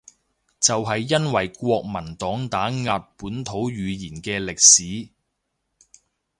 [0.59, 5.09] 就係因為國民黨打壓本土語言嘅歷史